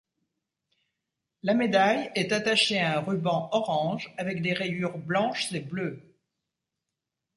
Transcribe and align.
La 1.43 1.53
médaille 1.53 2.09
est 2.15 2.31
attachée 2.31 2.79
à 2.79 2.97
un 2.97 3.01
ruban 3.01 3.49
orange 3.51 4.11
avec 4.17 4.41
des 4.41 4.53
rayures 4.53 4.97
blanches 4.97 5.53
et 5.53 5.59
bleues. 5.59 6.01